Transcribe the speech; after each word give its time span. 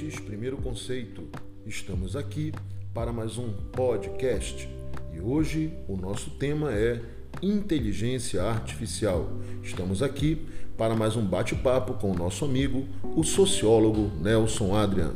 ouvintes, 0.00 0.18
primeiro 0.18 0.56
conceito. 0.56 1.28
Estamos 1.66 2.16
aqui 2.16 2.52
para 2.94 3.12
mais 3.12 3.36
um 3.36 3.52
podcast 3.70 4.66
e 5.12 5.20
hoje 5.20 5.74
o 5.86 5.96
nosso 5.96 6.30
tema 6.30 6.72
é 6.72 7.02
inteligência 7.42 8.42
artificial. 8.42 9.30
Estamos 9.62 10.02
aqui 10.02 10.46
para 10.76 10.96
mais 10.96 11.16
um 11.16 11.24
bate-papo 11.24 11.94
com 11.94 12.12
o 12.12 12.14
nosso 12.14 12.46
amigo, 12.46 12.86
o 13.14 13.22
sociólogo 13.22 14.10
Nelson 14.22 14.74
Adrian. 14.74 15.12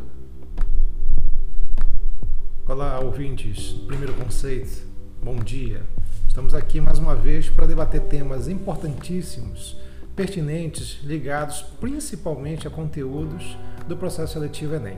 Olá, 2.68 3.00
ouvintes. 3.00 3.72
Primeiro 3.86 4.12
conceito. 4.14 4.86
Bom 5.22 5.36
dia. 5.36 5.82
Estamos 6.28 6.52
aqui 6.52 6.78
mais 6.80 6.98
uma 6.98 7.14
vez 7.14 7.48
para 7.48 7.66
debater 7.66 8.02
temas 8.02 8.48
importantíssimos, 8.48 9.78
pertinentes, 10.14 10.98
ligados 11.02 11.62
principalmente 11.80 12.66
a 12.66 12.70
conteúdos 12.70 13.56
do 13.88 13.96
processo 13.96 14.34
seletivo 14.34 14.74
Enem. 14.74 14.96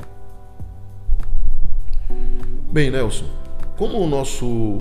Bem, 2.70 2.90
Nelson, 2.90 3.26
como 3.76 3.98
o 3.98 4.06
nosso 4.06 4.78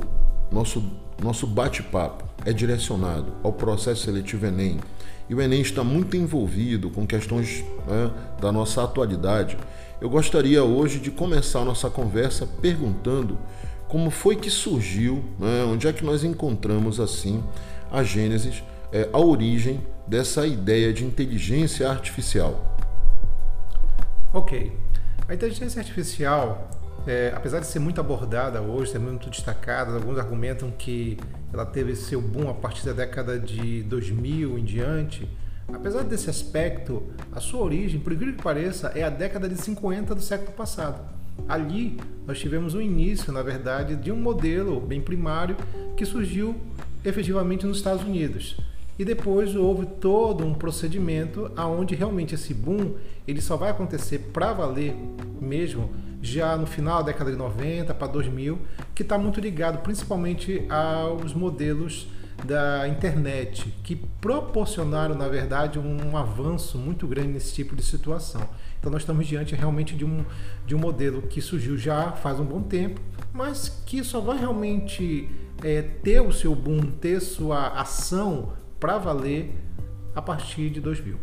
nosso 0.52 0.84
nosso 1.21 1.48
bate-papo 1.48 2.26
é 2.45 2.52
direcionado 2.52 3.34
ao 3.41 3.53
processo 3.53 4.03
seletivo 4.03 4.45
Enem 4.45 4.79
e 5.29 5.34
o 5.34 5.41
Enem 5.41 5.62
está 5.62 5.84
muito 5.84 6.16
envolvido 6.16 6.90
com 6.90 7.07
questões 7.07 7.63
né, 7.88 8.12
da 8.40 8.52
nossa 8.52 8.84
atualidade, 8.84 9.57
eu 9.99 10.09
gostaria 10.09 10.63
hoje 10.63 10.99
de 10.99 11.09
começar 11.09 11.62
a 11.62 11.65
nossa 11.65 11.90
conversa 11.90 12.45
perguntando 12.62 13.38
como 13.88 14.12
foi 14.12 14.35
que 14.35 14.49
surgiu, 14.49 15.23
né, 15.40 15.63
onde 15.63 15.88
é 15.88 15.93
que 15.93 16.04
nós 16.04 16.23
encontramos 16.23 16.99
assim 16.99 17.43
a 17.91 18.04
gênesis, 18.04 18.62
é, 18.91 19.10
a 19.12 19.20
origem 19.20 19.79
dessa 20.07 20.45
ideia 20.45 20.93
de 20.93 21.03
inteligência 21.03 21.89
artificial. 21.89 22.77
Ok. 24.34 24.71
A 25.27 25.34
inteligência 25.34 25.79
artificial, 25.79 26.70
é, 27.07 27.34
apesar 27.35 27.59
de 27.59 27.67
ser 27.67 27.79
muito 27.79 27.99
abordada 27.99 28.61
hoje, 28.61 28.91
ser 28.91 28.99
muito 28.99 29.29
destacada, 29.29 29.93
alguns 29.93 30.20
argumentam 30.20 30.71
que 30.71 31.17
ela 31.51 31.65
teve 31.65 31.95
seu 31.95 32.21
boom 32.21 32.49
a 32.49 32.53
partir 32.53 32.85
da 32.85 32.93
década 32.93 33.39
de 33.39 33.81
2000 33.83 34.59
em 34.59 34.63
diante. 34.63 35.27
Apesar 35.73 36.03
desse 36.03 36.29
aspecto, 36.29 37.01
a 37.31 37.39
sua 37.39 37.61
origem, 37.61 37.99
por 37.99 38.13
incrível 38.13 38.35
que 38.35 38.43
pareça, 38.43 38.89
é 38.89 39.03
a 39.03 39.09
década 39.09 39.49
de 39.49 39.55
50 39.55 40.13
do 40.13 40.21
século 40.21 40.51
passado. 40.51 41.01
Ali 41.49 41.98
nós 42.27 42.39
tivemos 42.39 42.73
o 42.76 42.81
início, 42.81 43.33
na 43.33 43.41
verdade, 43.41 43.95
de 43.95 44.11
um 44.11 44.15
modelo 44.15 44.79
bem 44.79 45.01
primário 45.01 45.55
que 45.98 46.05
surgiu 46.05 46.55
efetivamente 47.03 47.65
nos 47.65 47.77
Estados 47.77 48.03
Unidos. 48.03 48.57
E 48.98 49.04
depois 49.04 49.55
houve 49.55 49.85
todo 49.85 50.46
um 50.46 50.54
procedimento 50.54 51.51
aonde 51.55 51.96
realmente 51.96 52.35
esse 52.35 52.54
boom 52.54 52.96
ele 53.27 53.41
só 53.41 53.57
vai 53.57 53.70
acontecer 53.70 54.20
para 54.32 54.54
valer 54.54 54.96
mesmo 55.41 55.90
já 56.21 56.57
no 56.57 56.65
final 56.65 57.04
da 57.04 57.12
década 57.12 57.32
de 57.32 57.38
90 57.38 57.93
para 57.93 58.07
2000, 58.07 58.57
que 58.93 59.04
está 59.04 59.18
muito 59.18 59.40
ligado 59.40 59.79
principalmente 59.79 60.66
aos 60.70 61.34
modelos 61.34 62.07
da 62.43 62.88
internet, 62.88 63.73
que 63.84 63.96
proporcionaram, 63.96 65.16
na 65.16 65.28
verdade, 65.28 65.79
um 65.79 66.18
avanço 66.18 66.78
muito 66.78 67.07
grande 67.07 67.29
nesse 67.29 67.53
tipo 67.53 67.75
de 67.75 67.84
situação. 67.84 68.41
Então, 68.79 68.91
nós 68.91 69.03
estamos 69.03 69.25
diante 69.25 69.56
realmente 69.56 69.96
de 69.96 70.03
um, 70.03 70.25
de 70.66 70.75
um 70.75 70.79
modelo 70.79 71.22
que 71.23 71.41
surgiu 71.41 71.78
já 71.78 72.12
faz 72.12 72.40
um 72.40 72.46
bom 72.46 72.62
tempo, 72.62 73.00
mas 73.34 73.81
que 73.85 74.03
só 74.03 74.19
vai 74.19 74.38
realmente 74.38 75.29
é, 75.63 75.81
ter 75.81 76.19
o 76.22 76.31
seu 76.31 76.53
boom, 76.53 76.81
ter 77.00 77.19
sua 77.19 77.68
ação 77.69 78.53
para 78.79 78.97
valer 78.97 79.51
a 80.16 80.22
partir 80.22 80.69
de 80.69 80.79
2000. 80.79 81.18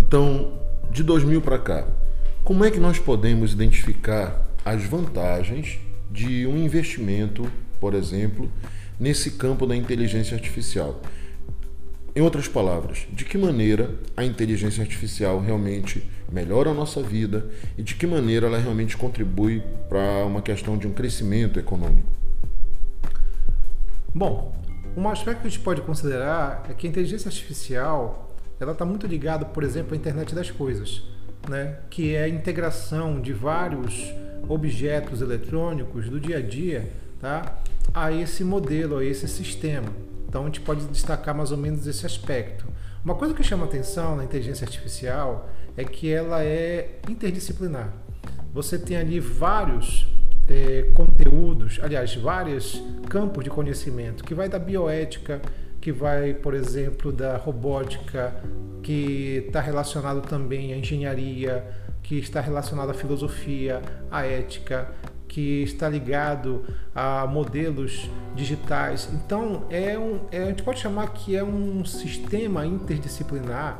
Então, 0.00 0.58
de 0.90 1.02
2000 1.02 1.40
para 1.40 1.58
cá, 1.58 1.86
como 2.42 2.64
é 2.64 2.70
que 2.70 2.80
nós 2.80 2.98
podemos 2.98 3.52
identificar 3.52 4.44
as 4.64 4.84
vantagens 4.84 5.78
de 6.10 6.46
um 6.46 6.56
investimento, 6.56 7.50
por 7.78 7.94
exemplo, 7.94 8.50
nesse 8.98 9.32
campo 9.32 9.66
da 9.66 9.76
inteligência 9.76 10.34
artificial? 10.34 11.00
Em 12.14 12.20
outras 12.22 12.48
palavras, 12.48 13.06
de 13.12 13.24
que 13.24 13.38
maneira 13.38 13.94
a 14.16 14.24
inteligência 14.24 14.82
artificial 14.82 15.40
realmente 15.40 16.02
melhora 16.30 16.70
a 16.70 16.74
nossa 16.74 17.00
vida 17.00 17.48
e 17.78 17.82
de 17.82 17.94
que 17.94 18.06
maneira 18.06 18.48
ela 18.48 18.58
realmente 18.58 18.96
contribui 18.96 19.62
para 19.88 20.24
uma 20.24 20.42
questão 20.42 20.76
de 20.76 20.88
um 20.88 20.92
crescimento 20.92 21.60
econômico? 21.60 22.08
Bom, 24.12 24.59
um 24.96 25.08
aspecto 25.08 25.42
que 25.42 25.46
a 25.46 25.50
gente 25.50 25.62
pode 25.62 25.80
considerar 25.82 26.66
é 26.68 26.74
que 26.74 26.86
a 26.86 26.90
inteligência 26.90 27.28
artificial 27.28 28.30
ela 28.58 28.72
está 28.72 28.84
muito 28.84 29.06
ligada, 29.06 29.44
por 29.44 29.62
exemplo, 29.62 29.94
à 29.94 29.96
internet 29.96 30.34
das 30.34 30.50
coisas, 30.50 31.02
né? 31.48 31.78
que 31.88 32.14
é 32.14 32.24
a 32.24 32.28
integração 32.28 33.20
de 33.20 33.32
vários 33.32 34.12
objetos 34.48 35.22
eletrônicos 35.22 36.08
do 36.08 36.20
dia 36.20 36.38
a 36.38 36.42
dia 36.42 36.90
tá? 37.20 37.58
a 37.94 38.12
esse 38.12 38.44
modelo, 38.44 38.98
a 38.98 39.04
esse 39.04 39.26
sistema. 39.28 39.88
Então 40.28 40.42
a 40.42 40.44
gente 40.46 40.60
pode 40.60 40.84
destacar 40.86 41.34
mais 41.34 41.50
ou 41.50 41.56
menos 41.56 41.86
esse 41.86 42.04
aspecto. 42.04 42.66
Uma 43.02 43.14
coisa 43.14 43.32
que 43.32 43.42
chama 43.42 43.64
atenção 43.64 44.14
na 44.16 44.24
inteligência 44.24 44.64
artificial 44.64 45.48
é 45.76 45.84
que 45.84 46.12
ela 46.12 46.44
é 46.44 47.00
interdisciplinar. 47.08 47.90
Você 48.52 48.78
tem 48.78 48.96
ali 48.96 49.18
vários 49.18 50.06
é, 50.50 50.90
conteúdos, 50.94 51.78
aliás, 51.80 52.14
vários 52.16 52.82
campos 53.08 53.44
de 53.44 53.50
conhecimento, 53.50 54.24
que 54.24 54.34
vai 54.34 54.48
da 54.48 54.58
bioética, 54.58 55.40
que 55.80 55.92
vai, 55.92 56.34
por 56.34 56.54
exemplo, 56.54 57.12
da 57.12 57.36
robótica, 57.36 58.34
que 58.82 59.44
está 59.46 59.60
relacionado 59.60 60.20
também 60.22 60.72
à 60.72 60.76
engenharia, 60.76 61.64
que 62.02 62.18
está 62.18 62.40
relacionado 62.40 62.90
à 62.90 62.94
filosofia, 62.94 63.80
à 64.10 64.26
ética, 64.26 64.88
que 65.28 65.62
está 65.62 65.88
ligado 65.88 66.64
a 66.92 67.24
modelos 67.26 68.10
digitais. 68.34 69.08
Então, 69.14 69.66
é 69.70 69.96
um, 69.96 70.20
é, 70.32 70.42
a 70.42 70.46
gente 70.46 70.64
pode 70.64 70.80
chamar 70.80 71.12
que 71.12 71.36
é 71.36 71.44
um 71.44 71.84
sistema 71.84 72.66
interdisciplinar 72.66 73.78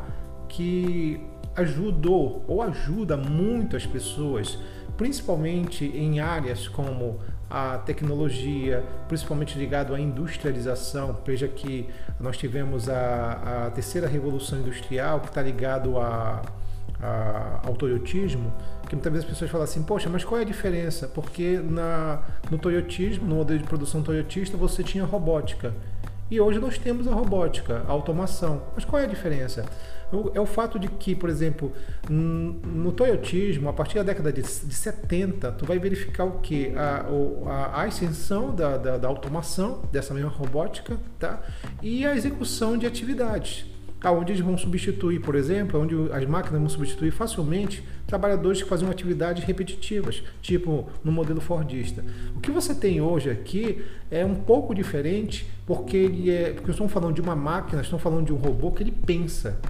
que 0.48 1.20
ajudou 1.56 2.44
ou 2.46 2.62
ajuda 2.62 3.16
muito 3.16 3.76
as 3.76 3.84
pessoas 3.84 4.58
principalmente 5.00 5.86
em 5.86 6.20
áreas 6.20 6.68
como 6.68 7.18
a 7.48 7.78
tecnologia, 7.78 8.84
principalmente 9.08 9.58
ligado 9.58 9.94
à 9.94 9.98
industrialização. 9.98 11.16
Veja 11.24 11.48
que 11.48 11.88
nós 12.20 12.36
tivemos 12.36 12.86
a, 12.86 13.68
a 13.68 13.70
terceira 13.70 14.06
revolução 14.06 14.58
industrial, 14.58 15.20
que 15.20 15.28
está 15.28 15.40
ligado 15.40 15.98
a, 15.98 16.42
a, 17.02 17.60
ao 17.64 17.72
toyotismo, 17.76 18.52
que 18.90 18.94
muitas 18.94 19.10
vezes 19.10 19.24
as 19.24 19.32
pessoas 19.32 19.50
falam 19.50 19.64
assim, 19.64 19.82
poxa, 19.82 20.10
mas 20.10 20.22
qual 20.22 20.38
é 20.38 20.42
a 20.42 20.46
diferença? 20.46 21.08
Porque 21.08 21.58
na, 21.64 22.20
no 22.50 22.58
toyotismo, 22.58 23.26
no 23.26 23.36
modelo 23.36 23.58
de 23.58 23.64
produção 23.64 24.02
toyotista, 24.02 24.54
você 24.58 24.84
tinha 24.84 25.06
robótica. 25.06 25.72
E 26.30 26.40
hoje 26.40 26.58
nós 26.58 26.78
temos 26.78 27.08
a 27.08 27.12
robótica, 27.12 27.82
a 27.88 27.90
automação. 27.90 28.62
Mas 28.74 28.84
qual 28.84 29.02
é 29.02 29.04
a 29.04 29.08
diferença? 29.08 29.64
é 30.34 30.40
o 30.40 30.46
fato 30.46 30.78
de 30.78 30.88
que, 30.88 31.14
por 31.14 31.30
exemplo, 31.30 31.72
no 32.08 32.90
toyotismo, 32.92 33.68
a 33.68 33.72
partir 33.72 33.96
da 33.96 34.02
década 34.02 34.32
de, 34.32 34.42
de 34.42 34.74
70, 34.74 35.52
tu 35.52 35.64
vai 35.64 35.78
verificar 35.78 36.24
o 36.24 36.40
que? 36.40 36.72
A, 36.76 37.06
a, 37.46 37.52
a 37.80 37.82
ascensão 37.84 38.54
da, 38.54 38.76
da, 38.76 38.98
da, 38.98 39.08
automação, 39.08 39.82
dessa 39.92 40.12
mesma 40.12 40.30
robótica, 40.30 40.98
tá? 41.18 41.40
e 41.80 42.04
a 42.04 42.14
execução 42.14 42.76
de 42.76 42.86
atividades. 42.86 43.69
Onde 44.02 44.32
eles 44.32 44.42
vão 44.42 44.56
substituir, 44.56 45.20
por 45.20 45.34
exemplo, 45.34 45.80
onde 45.80 45.94
as 46.12 46.24
máquinas 46.24 46.58
vão 46.58 46.68
substituir 46.68 47.10
facilmente 47.10 47.84
trabalhadores 48.06 48.62
que 48.62 48.68
faziam 48.68 48.90
atividades 48.90 49.44
repetitivas, 49.44 50.22
tipo 50.40 50.88
no 51.04 51.12
modelo 51.12 51.40
Fordista. 51.40 52.02
O 52.34 52.40
que 52.40 52.50
você 52.50 52.74
tem 52.74 53.00
hoje 53.00 53.28
aqui 53.28 53.84
é 54.10 54.24
um 54.24 54.34
pouco 54.34 54.74
diferente, 54.74 55.46
porque 55.66 55.96
ele 55.96 56.30
é, 56.30 56.52
porque 56.52 56.70
estamos 56.70 56.92
falando 56.92 57.14
de 57.14 57.20
uma 57.20 57.36
máquina, 57.36 57.82
estamos 57.82 58.02
falando 58.02 58.26
de 58.26 58.32
um 58.32 58.36
robô 58.36 58.70
que 58.70 58.82
ele 58.82 58.92
pensa 58.92 59.60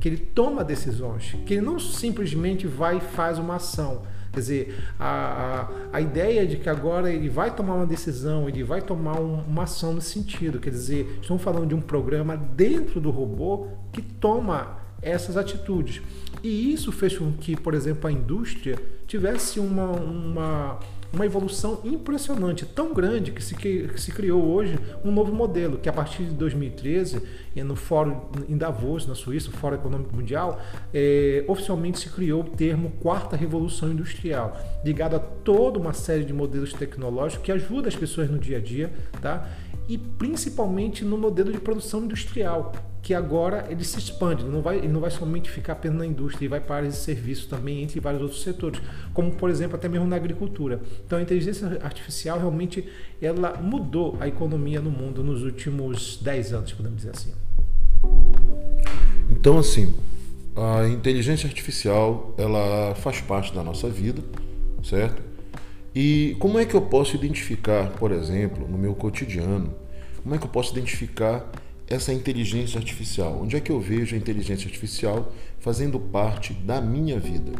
que 0.00 0.08
ele 0.08 0.16
toma 0.16 0.64
decisões, 0.64 1.36
que 1.44 1.54
ele 1.54 1.60
não 1.60 1.78
simplesmente 1.78 2.66
vai 2.66 2.96
e 2.96 3.00
faz 3.00 3.38
uma 3.38 3.56
ação. 3.56 4.02
Quer 4.32 4.40
dizer, 4.40 4.84
a, 4.98 5.68
a, 5.92 5.96
a 5.96 6.00
ideia 6.00 6.46
de 6.46 6.56
que 6.56 6.68
agora 6.68 7.12
ele 7.12 7.28
vai 7.28 7.54
tomar 7.54 7.74
uma 7.74 7.86
decisão, 7.86 8.48
ele 8.48 8.62
vai 8.62 8.80
tomar 8.80 9.20
um, 9.20 9.40
uma 9.40 9.64
ação 9.64 9.92
nesse 9.92 10.10
sentido. 10.10 10.60
Quer 10.60 10.70
dizer, 10.70 11.18
estamos 11.20 11.42
falando 11.42 11.66
de 11.66 11.74
um 11.74 11.80
programa 11.80 12.36
dentro 12.36 13.00
do 13.00 13.10
robô 13.10 13.68
que 13.92 14.00
toma 14.00 14.78
essas 15.02 15.36
atitudes. 15.36 16.00
E 16.42 16.72
isso 16.72 16.92
fez 16.92 17.18
com 17.18 17.32
que, 17.32 17.56
por 17.56 17.74
exemplo, 17.74 18.08
a 18.08 18.12
indústria 18.12 18.78
tivesse 19.06 19.58
uma, 19.58 19.90
uma 19.90 20.78
uma 21.12 21.26
evolução 21.26 21.80
impressionante, 21.84 22.64
tão 22.64 22.94
grande 22.94 23.32
que 23.32 23.42
se, 23.42 23.54
que 23.54 23.90
se 23.96 24.12
criou 24.12 24.44
hoje 24.44 24.78
um 25.04 25.10
novo 25.10 25.34
modelo, 25.34 25.78
que 25.78 25.88
a 25.88 25.92
partir 25.92 26.24
de 26.24 26.30
2013, 26.30 27.22
no 27.56 27.76
Fórum 27.76 28.20
em 28.48 28.56
Davos, 28.56 29.06
na 29.06 29.14
Suíça, 29.14 29.50
o 29.50 29.52
Fórum 29.52 29.76
Econômico 29.76 30.14
Mundial, 30.14 30.60
é, 30.94 31.44
oficialmente 31.48 31.98
se 31.98 32.08
criou 32.08 32.42
o 32.42 32.44
termo 32.44 32.90
Quarta 33.00 33.36
Revolução 33.36 33.90
Industrial, 33.90 34.56
ligado 34.84 35.16
a 35.16 35.18
toda 35.18 35.78
uma 35.78 35.92
série 35.92 36.24
de 36.24 36.32
modelos 36.32 36.72
tecnológicos 36.72 37.44
que 37.44 37.52
ajudam 37.52 37.88
as 37.88 37.96
pessoas 37.96 38.30
no 38.30 38.38
dia 38.38 38.58
a 38.58 38.60
dia, 38.60 38.92
tá? 39.20 39.48
e 39.90 39.98
principalmente 39.98 41.04
no 41.04 41.18
modelo 41.18 41.52
de 41.52 41.58
produção 41.58 42.04
industrial. 42.04 42.72
que 43.02 43.14
agora 43.14 43.66
ele 43.70 43.82
se 43.82 43.98
expande, 43.98 44.44
não 44.44 44.60
vai, 44.60 44.76
ele 44.76 44.88
não 44.88 45.00
vai 45.00 45.10
somente 45.10 45.50
ficar 45.50 45.72
apenas 45.72 45.96
na 45.96 46.06
indústria, 46.06 46.44
ele 46.44 46.50
vai 46.50 46.60
para 46.60 46.86
esse 46.86 46.98
serviço 46.98 47.48
também 47.48 47.82
entre 47.82 47.98
vários 47.98 48.20
outros 48.20 48.42
setores, 48.42 48.78
como 49.14 49.32
por 49.32 49.48
exemplo 49.48 49.74
até 49.74 49.88
mesmo 49.88 50.06
na 50.06 50.16
agricultura. 50.16 50.82
Então 51.06 51.18
a 51.18 51.22
inteligência 51.22 51.80
artificial 51.82 52.38
realmente 52.38 52.86
ela 53.20 53.56
mudou 53.56 54.18
a 54.20 54.28
economia 54.28 54.82
no 54.82 54.90
mundo 54.90 55.24
nos 55.24 55.42
últimos 55.42 56.18
10 56.22 56.52
anos, 56.52 56.72
podemos 56.74 56.98
dizer 56.98 57.10
assim. 57.10 57.32
Então 59.30 59.58
assim, 59.58 59.94
a 60.56 60.86
inteligência 60.88 61.46
artificial 61.46 62.34
ela 62.36 62.94
faz 62.96 63.20
parte 63.20 63.54
da 63.54 63.62
nossa 63.62 63.88
vida, 63.88 64.22
certo? 64.82 65.22
E 65.94 66.36
como 66.38 66.58
é 66.58 66.64
que 66.64 66.74
eu 66.74 66.82
posso 66.82 67.16
identificar, 67.16 67.90
por 67.90 68.12
exemplo, 68.12 68.68
no 68.68 68.78
meu 68.78 68.94
cotidiano, 68.94 69.74
como 70.22 70.34
é 70.34 70.38
que 70.38 70.44
eu 70.44 70.50
posso 70.50 70.72
identificar 70.72 71.50
essa 71.88 72.12
inteligência 72.12 72.78
artificial? 72.78 73.40
Onde 73.42 73.56
é 73.56 73.60
que 73.60 73.72
eu 73.72 73.80
vejo 73.80 74.14
a 74.14 74.18
inteligência 74.18 74.66
artificial 74.66 75.32
fazendo 75.58 75.98
parte 75.98 76.52
da 76.52 76.80
minha 76.80 77.18
vida? 77.18 77.52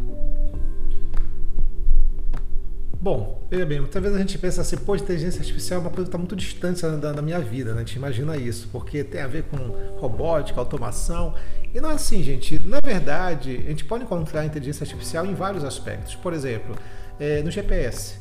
Bom, 3.00 3.46
veja 3.50 3.64
bem, 3.64 3.80
muitas 3.80 4.02
vezes 4.02 4.16
a 4.16 4.20
gente 4.20 4.38
pensa 4.38 4.60
assim, 4.60 4.76
pô, 4.76 4.94
inteligência 4.94 5.40
artificial 5.40 5.80
é 5.80 5.84
uma 5.84 5.90
coisa 5.90 6.04
que 6.04 6.08
está 6.08 6.18
muito 6.18 6.36
distante 6.36 6.82
da, 6.82 7.12
da, 7.12 7.22
minha 7.22 7.40
vida, 7.40 7.72
né? 7.72 7.80
A 7.80 7.84
gente 7.84 7.96
imagina 7.96 8.36
isso, 8.36 8.68
porque 8.70 9.02
tem 9.02 9.22
a 9.22 9.26
ver 9.26 9.44
com 9.44 9.56
robótica, 9.98 10.60
automação. 10.60 11.34
E 11.72 11.80
não 11.80 11.90
é 11.90 11.94
assim, 11.94 12.22
gente. 12.22 12.58
Na 12.66 12.78
verdade, 12.84 13.62
a 13.64 13.70
gente 13.70 13.86
pode 13.86 14.04
encontrar 14.04 14.44
inteligência 14.44 14.84
artificial 14.84 15.24
em 15.24 15.32
vários 15.32 15.64
aspectos. 15.64 16.14
Por 16.14 16.34
exemplo, 16.34 16.76
é, 17.18 17.42
no 17.42 17.50
GPS. 17.50 18.18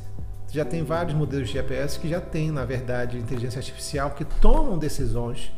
Já 0.50 0.64
tem 0.64 0.82
vários 0.82 1.14
modelos 1.14 1.48
de 1.48 1.52
GPS 1.52 1.98
que 1.98 2.08
já 2.08 2.20
tem, 2.20 2.50
na 2.50 2.64
verdade, 2.64 3.18
inteligência 3.18 3.58
artificial 3.58 4.12
que 4.12 4.24
tomam 4.24 4.78
decisões 4.78 5.52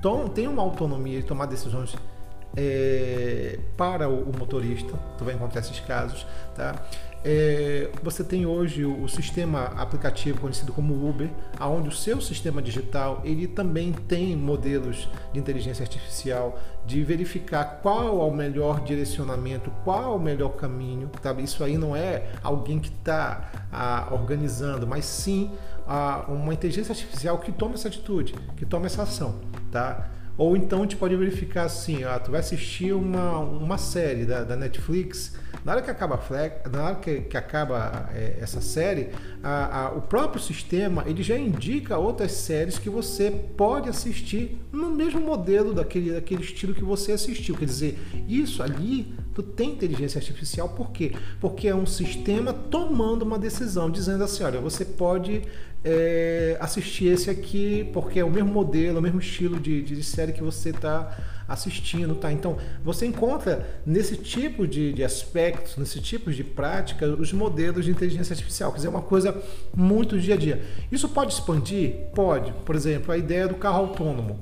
tom, 0.00 0.28
tem 0.28 0.48
uma 0.48 0.62
autonomia 0.62 1.20
de 1.20 1.26
tomar 1.26 1.46
decisões 1.46 1.94
é, 2.56 3.58
para 3.76 4.08
o, 4.08 4.30
o, 4.30 4.38
motorista. 4.38 4.92
Tu 5.18 5.24
vai 5.24 5.34
encontrar 5.34 5.60
esses 5.60 5.78
casos, 5.80 6.26
tá? 6.54 6.74
É, 7.22 7.90
você 8.02 8.24
tem 8.24 8.46
hoje 8.46 8.82
o, 8.82 9.02
o, 9.02 9.08
sistema 9.08 9.64
aplicativo 9.76 10.40
conhecido 10.40 10.72
como 10.72 11.06
Uber, 11.06 11.28
aonde 11.58 11.90
o 11.90 11.92
seu 11.92 12.18
sistema 12.18 12.62
digital 12.62 13.20
ele 13.24 13.46
também 13.46 13.92
tem 13.92 14.34
modelos 14.34 15.06
de 15.30 15.38
inteligência 15.38 15.82
artificial 15.82 16.58
de 16.86 17.04
verificar 17.04 17.80
qual 17.82 18.06
é 18.06 18.24
o 18.24 18.30
melhor 18.30 18.82
direcionamento, 18.82 19.70
qual 19.84 20.02
é 20.02 20.16
o 20.16 20.18
melhor 20.18 20.56
caminho. 20.56 21.10
Tá? 21.22 21.32
Isso 21.34 21.62
aí 21.62 21.76
não 21.76 21.94
é 21.94 22.30
alguém 22.42 22.78
que 22.78 22.88
está 22.88 23.50
ah, 23.70 24.08
organizando, 24.12 24.86
mas 24.86 25.04
sim 25.04 25.50
ah, 25.86 26.24
uma 26.26 26.54
inteligência 26.54 26.92
artificial 26.92 27.38
que 27.38 27.52
toma 27.52 27.74
essa 27.74 27.88
atitude, 27.88 28.34
que 28.56 28.64
toma 28.64 28.86
essa 28.86 29.02
ação, 29.02 29.40
tá? 29.70 30.08
Ou 30.38 30.56
então 30.56 30.78
a 30.78 30.82
gente 30.82 30.96
pode 30.96 31.14
verificar 31.16 31.64
assim, 31.64 32.02
ah, 32.02 32.18
tu 32.18 32.30
vai 32.30 32.40
assistir 32.40 32.94
uma, 32.94 33.40
uma 33.40 33.76
série 33.76 34.24
da, 34.24 34.42
da 34.42 34.56
Netflix, 34.56 35.36
na 35.64 35.72
hora 35.72 35.82
que 35.82 35.90
acaba, 35.90 36.20
na 36.70 36.84
hora 36.84 36.94
que, 36.96 37.20
que 37.22 37.36
acaba 37.36 38.08
é, 38.14 38.38
essa 38.40 38.60
série, 38.60 39.10
a, 39.42 39.86
a, 39.86 39.92
o 39.92 40.02
próprio 40.02 40.42
sistema 40.42 41.04
ele 41.06 41.22
já 41.22 41.36
indica 41.36 41.98
outras 41.98 42.32
séries 42.32 42.78
que 42.78 42.88
você 42.88 43.30
pode 43.30 43.88
assistir 43.88 44.58
no 44.72 44.90
mesmo 44.90 45.20
modelo 45.20 45.74
daquele, 45.74 46.12
daquele 46.12 46.42
estilo 46.42 46.74
que 46.74 46.84
você 46.84 47.12
assistiu. 47.12 47.56
Quer 47.56 47.66
dizer, 47.66 47.98
isso 48.28 48.62
ali 48.62 49.14
tu 49.34 49.42
tem 49.42 49.70
inteligência 49.70 50.18
artificial, 50.18 50.68
por 50.70 50.90
quê? 50.90 51.12
Porque 51.40 51.68
é 51.68 51.74
um 51.74 51.86
sistema 51.86 52.52
tomando 52.52 53.22
uma 53.22 53.38
decisão, 53.38 53.90
dizendo 53.90 54.24
assim, 54.24 54.42
olha, 54.42 54.60
você 54.60 54.84
pode 54.84 55.42
é, 55.84 56.56
assistir 56.60 57.06
esse 57.06 57.30
aqui, 57.30 57.88
porque 57.92 58.18
é 58.18 58.24
o 58.24 58.30
mesmo 58.30 58.52
modelo, 58.52 58.98
o 58.98 59.02
mesmo 59.02 59.20
estilo 59.20 59.58
de, 59.58 59.82
de 59.82 60.02
série 60.02 60.32
que 60.32 60.42
você 60.42 60.70
está 60.70 61.16
assistindo, 61.50 62.14
tá? 62.14 62.32
Então, 62.32 62.56
você 62.82 63.04
encontra 63.04 63.82
nesse 63.84 64.16
tipo 64.16 64.66
de, 64.66 64.92
de 64.92 65.02
aspectos, 65.02 65.76
nesse 65.76 66.00
tipo 66.00 66.32
de 66.32 66.44
prática, 66.44 67.06
os 67.06 67.32
modelos 67.32 67.84
de 67.84 67.90
inteligência 67.90 68.32
artificial, 68.32 68.70
quer 68.70 68.76
dizer, 68.76 68.88
é 68.88 68.90
uma 68.90 69.02
coisa 69.02 69.36
muito 69.76 70.18
dia 70.18 70.34
a 70.34 70.38
dia. 70.38 70.62
Isso 70.92 71.08
pode 71.08 71.32
expandir? 71.32 72.06
Pode. 72.14 72.52
Por 72.64 72.76
exemplo, 72.76 73.12
a 73.12 73.18
ideia 73.18 73.48
do 73.48 73.56
carro 73.56 73.78
autônomo 73.80 74.38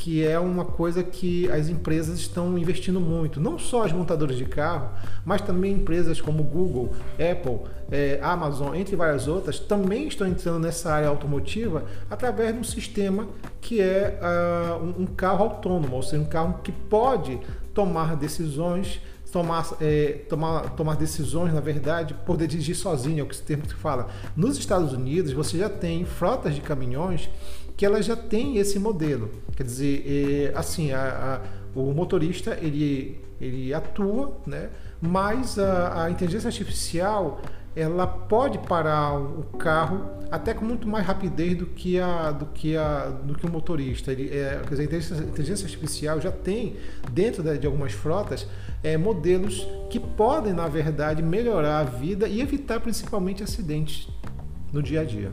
que 0.00 0.26
é 0.26 0.38
uma 0.38 0.64
coisa 0.64 1.04
que 1.04 1.50
as 1.52 1.68
empresas 1.68 2.18
estão 2.18 2.56
investindo 2.56 2.98
muito. 2.98 3.38
Não 3.38 3.58
só 3.58 3.84
as 3.84 3.92
montadoras 3.92 4.34
de 4.34 4.46
carro, 4.46 4.92
mas 5.26 5.42
também 5.42 5.74
empresas 5.74 6.22
como 6.22 6.42
Google, 6.42 6.94
Apple, 7.16 7.58
é, 7.90 8.18
Amazon, 8.22 8.74
entre 8.74 8.96
várias 8.96 9.28
outras, 9.28 9.58
também 9.58 10.08
estão 10.08 10.26
entrando 10.26 10.58
nessa 10.58 10.90
área 10.90 11.06
automotiva 11.06 11.84
através 12.08 12.54
de 12.54 12.60
um 12.60 12.64
sistema 12.64 13.28
que 13.60 13.82
é 13.82 14.18
uh, 14.22 15.02
um 15.02 15.04
carro 15.04 15.44
autônomo, 15.44 15.96
ou 15.96 16.02
seja, 16.02 16.22
um 16.22 16.26
carro 16.26 16.60
que 16.64 16.72
pode 16.72 17.38
tomar 17.74 18.16
decisões 18.16 19.02
tomar, 19.30 19.66
é, 19.80 20.20
tomar, 20.28 20.70
tomar 20.70 20.96
decisões, 20.96 21.52
na 21.52 21.60
verdade, 21.60 22.14
poder 22.26 22.46
dirigir 22.46 22.76
sozinho, 22.76 23.20
é 23.20 23.22
o 23.22 23.26
que 23.26 23.34
esse 23.34 23.42
termo 23.42 23.66
se 23.66 23.74
fala. 23.74 24.08
Nos 24.36 24.58
Estados 24.58 24.92
Unidos, 24.92 25.32
você 25.32 25.58
já 25.58 25.68
tem 25.68 26.04
frotas 26.04 26.54
de 26.54 26.60
caminhões 26.60 27.30
que 27.76 27.86
ela 27.86 28.02
já 28.02 28.14
tem 28.14 28.58
esse 28.58 28.78
modelo. 28.78 29.30
Quer 29.56 29.64
dizer, 29.64 30.04
é, 30.06 30.58
assim, 30.58 30.92
a, 30.92 31.40
a, 31.74 31.78
o 31.78 31.92
motorista 31.92 32.58
ele, 32.60 33.20
ele 33.40 33.72
atua, 33.72 34.36
né? 34.46 34.68
mas 35.00 35.58
a, 35.58 36.04
a, 36.04 36.10
inteligência 36.10 36.48
artificial 36.48 37.40
ela 37.74 38.06
pode 38.06 38.58
parar 38.58 39.14
o 39.14 39.44
carro 39.56 40.10
até 40.30 40.52
com 40.52 40.64
muito 40.64 40.86
mais 40.86 41.06
rapidez 41.06 41.56
do 41.56 41.66
que, 41.66 41.98
a, 41.98 42.30
do 42.32 42.46
que, 42.46 42.76
a, 42.76 43.06
do 43.06 43.34
que 43.34 43.46
o 43.46 43.50
motorista. 43.50 44.12
Ele, 44.12 44.28
é, 44.28 44.60
quer 44.62 44.70
dizer, 44.70 44.82
a 44.82 44.84
inteligência, 44.84 45.16
a 45.16 45.20
inteligência 45.20 45.64
artificial 45.64 46.20
já 46.20 46.30
tem, 46.30 46.76
dentro 47.12 47.42
de, 47.42 47.66
algumas 47.66 47.92
frotas, 47.92 48.46
é, 48.82 48.96
modelos 48.96 49.66
que 49.90 49.98
podem, 49.98 50.52
na 50.52 50.68
verdade, 50.68 51.22
melhorar 51.22 51.80
a 51.80 51.84
vida 51.84 52.28
e 52.28 52.40
evitar 52.40 52.80
principalmente 52.80 53.42
acidentes 53.42 54.08
no 54.72 54.82
dia 54.82 55.00
a 55.00 55.04
dia. 55.04 55.30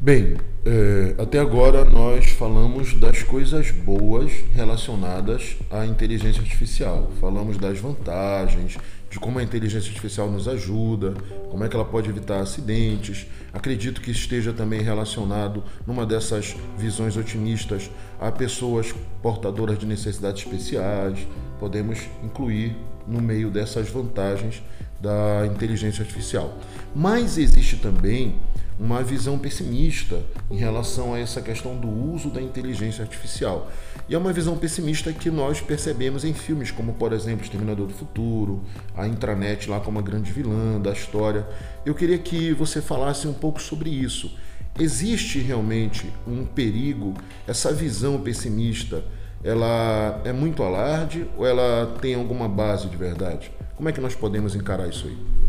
Bem, 0.00 0.36
é, 0.66 1.14
até 1.16 1.38
agora 1.38 1.84
nós 1.84 2.30
falamos 2.30 2.92
das 2.94 3.22
coisas 3.22 3.70
boas 3.70 4.32
relacionadas 4.52 5.56
à 5.70 5.86
inteligência 5.86 6.42
artificial. 6.42 7.08
Falamos 7.20 7.56
das 7.56 7.78
vantagens, 7.78 8.76
de 9.12 9.20
como 9.20 9.38
a 9.38 9.42
inteligência 9.42 9.90
artificial 9.90 10.30
nos 10.30 10.48
ajuda, 10.48 11.12
como 11.50 11.62
é 11.62 11.68
que 11.68 11.76
ela 11.76 11.84
pode 11.84 12.08
evitar 12.08 12.40
acidentes. 12.40 13.26
Acredito 13.52 14.00
que 14.00 14.10
esteja 14.10 14.54
também 14.54 14.80
relacionado, 14.80 15.62
numa 15.86 16.06
dessas 16.06 16.56
visões 16.78 17.14
otimistas, 17.14 17.90
a 18.18 18.32
pessoas 18.32 18.94
portadoras 19.22 19.78
de 19.78 19.84
necessidades 19.84 20.42
especiais. 20.42 21.28
Podemos 21.60 21.98
incluir 22.24 22.74
no 23.06 23.20
meio 23.20 23.50
dessas 23.50 23.90
vantagens 23.90 24.62
da 24.98 25.46
inteligência 25.46 26.00
artificial. 26.00 26.56
Mas 26.96 27.36
existe 27.36 27.76
também 27.76 28.36
uma 28.82 29.00
visão 29.00 29.38
pessimista 29.38 30.20
em 30.50 30.56
relação 30.56 31.14
a 31.14 31.18
essa 31.20 31.40
questão 31.40 31.76
do 31.76 31.88
uso 31.88 32.28
da 32.28 32.42
inteligência 32.42 33.02
artificial. 33.02 33.70
E 34.08 34.14
é 34.14 34.18
uma 34.18 34.32
visão 34.32 34.58
pessimista 34.58 35.12
que 35.12 35.30
nós 35.30 35.60
percebemos 35.60 36.24
em 36.24 36.34
filmes 36.34 36.72
como, 36.72 36.94
por 36.94 37.12
exemplo, 37.12 37.44
Exterminador 37.44 37.86
do 37.86 37.94
Futuro, 37.94 38.64
a 38.96 39.06
intranet 39.06 39.70
lá 39.70 39.78
como 39.78 40.00
a 40.00 40.02
grande 40.02 40.32
vilã 40.32 40.80
da 40.80 40.90
história. 40.92 41.46
Eu 41.86 41.94
queria 41.94 42.18
que 42.18 42.52
você 42.54 42.82
falasse 42.82 43.28
um 43.28 43.32
pouco 43.32 43.62
sobre 43.62 43.88
isso. 43.88 44.36
Existe 44.76 45.38
realmente 45.38 46.12
um 46.26 46.44
perigo, 46.44 47.14
essa 47.46 47.72
visão 47.72 48.20
pessimista, 48.20 49.04
ela 49.44 50.20
é 50.24 50.32
muito 50.32 50.60
alarde 50.60 51.28
ou 51.38 51.46
ela 51.46 51.96
tem 52.00 52.16
alguma 52.16 52.48
base 52.48 52.88
de 52.88 52.96
verdade? 52.96 53.52
Como 53.76 53.88
é 53.88 53.92
que 53.92 54.00
nós 54.00 54.16
podemos 54.16 54.56
encarar 54.56 54.88
isso 54.88 55.06
aí? 55.06 55.41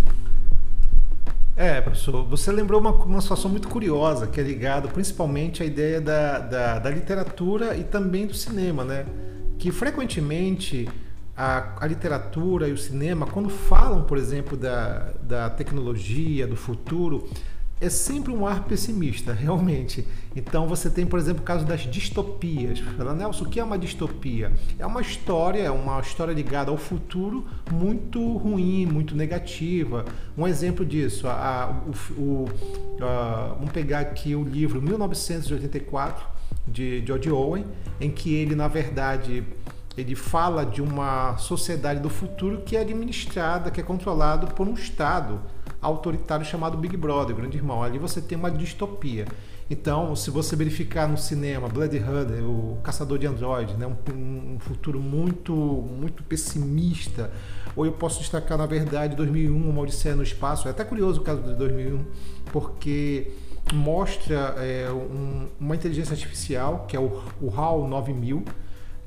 É, 1.56 1.80
professor, 1.82 2.26
você 2.26 2.52
lembrou 2.52 2.82
uma, 2.82 2.92
uma 2.92 3.22
situação 3.22 3.50
muito 3.50 3.68
curiosa, 3.68 4.26
que 4.26 4.40
é 4.40 4.44
ligado 4.44 4.90
principalmente 4.90 5.62
à 5.62 5.66
ideia 5.66 6.02
da, 6.02 6.40
da, 6.40 6.80
da 6.80 6.90
literatura 6.90 7.78
e 7.78 7.84
também 7.84 8.26
do 8.26 8.34
cinema, 8.34 8.84
né? 8.84 9.06
Que 9.60 9.72
frequentemente 9.72 10.90
a, 11.38 11.84
a, 11.84 11.86
literatura 11.86 12.68
e 12.68 12.72
o 12.72 12.78
cinema, 12.78 13.28
quando 13.28 13.50
falam, 13.50 14.04
por 14.04 14.18
exemplo, 14.18 14.58
da, 14.58 15.12
da 15.22 15.50
tecnologia, 15.50 16.48
do 16.48 16.56
futuro, 16.56 17.30
é 17.84 17.90
sempre 17.90 18.32
um 18.32 18.48
ar 18.48 18.64
pessimista, 18.64 19.34
realmente. 19.36 20.08
Então 20.36 20.68
você 20.68 20.90
tem, 20.90 21.06
por 21.06 21.20
exemplo, 21.20 21.42
o 21.42 21.46
caso 21.46 21.66
das 21.66 21.82
distopias. 21.82 22.80
Fala, 22.80 23.14
Nelson, 23.14 23.44
o 23.44 23.50
que 23.50 23.60
é 23.60 23.64
uma 23.64 23.78
distopia? 23.78 24.52
É 24.80 24.86
uma 24.86 25.02
história, 25.02 25.62
é 25.62 25.72
uma 25.72 26.00
história 26.00 26.32
ligada 26.32 26.72
ao 26.72 26.78
futuro 26.78 27.46
muito 27.72 28.38
ruim, 28.38 28.86
muito 28.86 29.16
negativa. 29.16 30.06
Um 30.38 30.48
exemplo 30.48 30.86
disso, 30.86 31.28
a, 31.28 31.84
o, 32.18 32.22
o, 32.22 32.50
a, 33.02 33.56
vamos 33.58 33.72
pegar 33.72 34.00
aqui 34.00 34.34
o 34.34 34.44
livro 34.44 34.82
1984 34.82 36.26
de 36.68 37.04
George 37.06 37.30
Owen, 37.30 37.66
em 38.00 38.10
que 38.10 38.34
ele, 38.34 38.56
na 38.56 38.68
verdade, 38.70 39.44
ele 39.98 40.16
fala 40.16 40.66
de 40.66 40.82
uma 40.82 41.38
sociedade 41.38 42.00
do 42.00 42.10
futuro 42.10 42.62
que 42.62 42.78
é 42.78 42.82
administrada, 42.82 43.70
que 43.70 43.82
é 43.82 43.84
controlado 43.84 44.48
por 44.48 44.68
um 44.68 44.74
Estado 44.74 45.40
autoritário 45.84 46.46
chamado 46.46 46.78
Big 46.78 46.98
Brother, 46.98 47.36
Grande 47.36 47.58
Irmão. 47.58 47.84
Ali 47.84 48.00
você 48.00 48.22
tem 48.22 48.38
uma 48.38 48.50
distopia. 48.50 49.26
Então, 49.70 50.16
se 50.16 50.30
você 50.30 50.56
verificar 50.56 51.08
no 51.08 51.18
cinema 51.18 51.68
Bloody 51.68 51.98
Runner, 51.98 52.44
o 52.44 52.78
Caçador 52.84 53.18
de 53.18 53.28
Android, 53.28 53.76
né, 53.76 53.88
um, 53.88 54.56
um, 54.56 54.60
futuro 54.60 55.00
muito, 55.00 55.54
muito 55.54 56.24
pessimista, 56.24 57.32
ou 57.76 57.86
eu 57.86 57.94
posso 57.94 58.20
destacar, 58.20 58.58
na 58.58 58.66
verdade, 58.66 59.16
2001, 59.16 59.56
Uma 59.56 59.84
no 60.16 60.24
Espaço. 60.24 60.68
É 60.68 60.72
até 60.72 60.84
curioso 60.84 61.22
o 61.22 61.24
caso 61.24 61.42
de 61.42 61.56
2001, 61.56 62.06
porque 62.52 63.32
mostra 63.74 64.56
é, 64.58 64.90
um, 64.92 65.48
uma 65.60 65.76
inteligência 65.76 66.14
artificial, 66.14 66.86
que 66.88 66.96
é 66.96 67.00
o, 67.00 67.22
o 67.42 67.50
HAL 67.56 67.88
9000, 67.88 68.44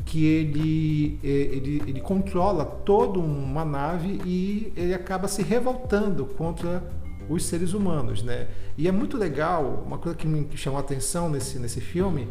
que 0.06 0.24
ele, 0.24 1.18
é, 1.22 1.28
ele, 1.28 1.82
ele 1.86 2.00
controla 2.00 2.64
toda 2.64 3.18
uma 3.18 3.64
nave 3.64 4.20
e 4.24 4.72
ele 4.76 4.94
acaba 4.94 5.26
se 5.26 5.42
revoltando 5.42 6.24
contra 6.24 6.82
os 7.28 7.44
seres 7.44 7.74
humanos, 7.74 8.22
né? 8.22 8.46
E 8.78 8.86
é 8.86 8.92
muito 8.92 9.18
legal, 9.18 9.82
uma 9.84 9.98
coisa 9.98 10.16
que 10.16 10.26
me 10.26 10.46
chamou 10.56 10.78
a 10.78 10.80
atenção 10.80 11.28
nesse, 11.28 11.58
nesse 11.58 11.80
filme 11.80 12.28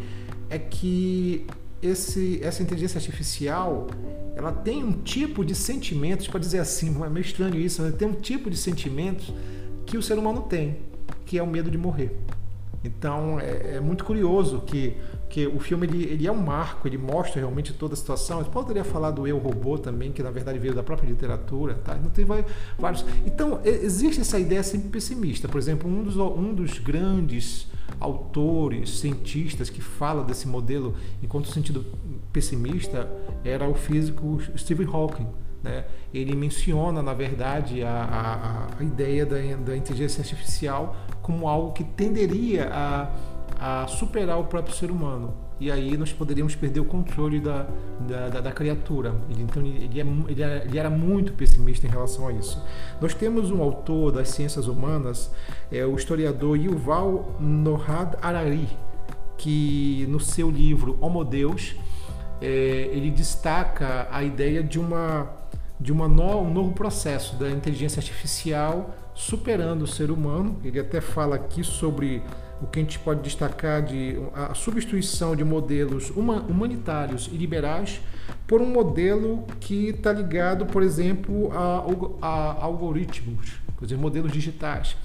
é 0.49 0.57
que 0.57 1.45
esse, 1.81 2.39
essa 2.41 2.63
inteligência 2.63 2.97
artificial 2.97 3.87
ela 4.35 4.53
tem 4.53 4.81
um 4.83 4.93
tipo 4.93 5.43
de 5.43 5.53
sentimentos, 5.53 6.27
para 6.27 6.39
dizer 6.39 6.59
assim, 6.59 6.95
é 7.03 7.09
meio 7.09 7.25
estranho 7.25 7.55
isso, 7.55 7.81
mas 7.81 7.93
tem 7.95 8.07
um 8.07 8.13
tipo 8.13 8.49
de 8.49 8.57
sentimentos 8.57 9.33
que 9.85 9.97
o 9.97 10.01
ser 10.01 10.17
humano 10.17 10.41
tem, 10.43 10.77
que 11.25 11.37
é 11.37 11.43
o 11.43 11.47
medo 11.47 11.69
de 11.69 11.77
morrer. 11.77 12.15
Então 12.83 13.39
é, 13.39 13.75
é 13.75 13.79
muito 13.79 14.05
curioso 14.05 14.61
que, 14.65 14.95
que 15.29 15.47
o 15.47 15.59
filme 15.59 15.87
ele, 15.87 16.03
ele, 16.05 16.27
é 16.27 16.31
um 16.31 16.41
marco, 16.41 16.87
ele 16.87 16.97
mostra 16.97 17.39
realmente 17.39 17.73
toda 17.73 17.93
a 17.93 17.97
situação. 17.97 18.39
Eu 18.39 18.45
poderia 18.45 18.83
falar 18.83 19.11
do 19.11 19.27
eu 19.27 19.37
robô 19.37 19.77
também, 19.77 20.11
que 20.11 20.21
na 20.21 20.31
verdade 20.31 20.59
veio 20.59 20.73
da 20.73 20.83
própria 20.83 21.07
literatura, 21.07 21.75
tá? 21.75 21.95
Não 21.95 22.09
tem 22.09 22.25
vários. 22.25 23.05
Então 23.25 23.59
existe 23.63 24.21
essa 24.21 24.39
ideia 24.39 24.63
sempre 24.63 24.89
pessimista. 24.89 25.47
Por 25.47 25.57
exemplo, 25.57 25.89
um 25.89 26.03
dos, 26.03 26.15
um 26.15 26.53
dos 26.53 26.79
grandes 26.79 27.67
autores, 27.99 28.99
cientistas 28.99 29.69
que 29.69 29.81
fala 29.81 30.23
desse 30.23 30.47
modelo 30.47 30.95
enquanto 31.21 31.49
sentido 31.49 31.85
pessimista 32.31 33.09
era 33.43 33.67
o 33.67 33.73
físico 33.73 34.39
Stephen 34.57 34.87
Hawking. 34.87 35.27
Né? 35.63 35.85
Ele 36.13 36.35
menciona, 36.35 37.01
na 37.01 37.13
verdade, 37.13 37.83
a, 37.83 37.89
a, 37.89 38.79
a 38.79 38.83
ideia 38.83 39.25
da, 39.25 39.37
da 39.57 39.75
inteligência 39.75 40.21
artificial 40.21 40.95
como 41.21 41.47
algo 41.47 41.71
que 41.71 41.83
tenderia 41.83 42.69
a, 42.71 43.11
a 43.59 43.87
superar 43.87 44.39
o 44.39 44.45
próprio 44.45 44.75
ser 44.75 44.91
humano. 44.91 45.33
E 45.59 45.71
aí 45.71 45.95
nós 45.95 46.11
poderíamos 46.11 46.53
perder 46.53 46.81
o 46.81 46.85
controle 46.85 47.39
da, 47.39 47.65
da, 48.01 48.29
da, 48.29 48.41
da 48.41 48.51
criatura. 48.51 49.15
Ele, 49.29 49.43
então 49.43 49.65
ele, 49.65 49.99
é, 49.99 50.05
ele, 50.31 50.43
é, 50.43 50.65
ele, 50.65 50.77
era 50.77 50.89
muito 50.89 51.33
pessimista 51.33 51.87
em 51.87 51.89
relação 51.89 52.27
a 52.27 52.33
isso. 52.33 52.61
Nós 52.99 53.13
temos 53.13 53.51
um 53.51 53.61
autor 53.61 54.11
das 54.11 54.29
ciências 54.29 54.67
humanas, 54.67 55.31
é 55.71 55.85
o 55.85 55.95
historiador 55.95 56.57
Yuval 56.57 57.35
Noah 57.39 58.17
Harari, 58.21 58.67
que 59.37 60.05
no 60.09 60.19
seu 60.19 60.49
livro 60.51 60.97
Homo 60.99 61.23
Deus, 61.23 61.75
é, 62.41 62.89
ele 62.91 63.09
destaca 63.09 64.07
a 64.11 64.23
ideia 64.23 64.61
de 64.61 64.79
uma 64.79 65.45
de 65.79 65.91
uma 65.91 66.07
no, 66.07 66.41
um 66.41 66.53
novo 66.53 66.71
processo 66.71 67.35
da 67.35 67.49
inteligência 67.49 67.99
artificial 67.99 68.95
superando 69.13 69.83
o 69.83 69.87
ser 69.87 70.09
humano. 70.09 70.57
Ele 70.63 70.79
até 70.79 71.01
fala 71.01 71.35
aqui 71.35 71.63
sobre 71.63 72.21
o 72.61 72.67
que 72.67 72.79
a 72.79 72.81
gente 72.81 72.97
pode 72.99 73.21
destacar 73.21 73.83
de 73.83 74.17
a 74.33 74.53
substituição 74.53 75.35
de 75.35 75.43
modelos 75.43 76.11
humanitários 76.11 77.29
e 77.31 77.37
liberais 77.37 78.01
por 78.47 78.61
um 78.61 78.65
modelo 78.65 79.45
que 79.59 79.89
está 79.89 80.11
ligado, 80.11 80.65
por 80.65 80.81
exemplo, 80.81 81.51
a, 81.51 81.83
a, 82.21 82.63
algoritmos, 82.63 83.53
quer 83.77 83.85
dizer, 83.85 83.97
modelos 83.97 84.31
digitais. 84.31 84.95